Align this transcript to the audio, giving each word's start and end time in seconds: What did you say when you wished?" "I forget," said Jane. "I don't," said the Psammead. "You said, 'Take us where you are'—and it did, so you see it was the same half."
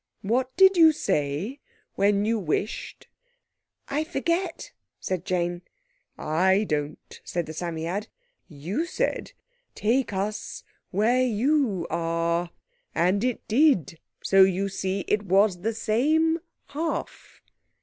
What 0.23 0.57
did 0.57 0.77
you 0.77 0.91
say 0.93 1.59
when 1.93 2.25
you 2.25 2.39
wished?" 2.39 3.07
"I 3.87 4.03
forget," 4.03 4.71
said 4.99 5.25
Jane. 5.25 5.61
"I 6.17 6.63
don't," 6.63 7.21
said 7.23 7.45
the 7.45 7.53
Psammead. 7.53 8.07
"You 8.47 8.87
said, 8.87 9.33
'Take 9.75 10.11
us 10.11 10.63
where 10.89 11.21
you 11.23 11.85
are'—and 11.91 13.23
it 13.23 13.47
did, 13.47 13.99
so 14.23 14.41
you 14.41 14.69
see 14.69 15.01
it 15.01 15.25
was 15.27 15.61
the 15.61 15.75
same 15.75 16.39
half." 16.69 17.39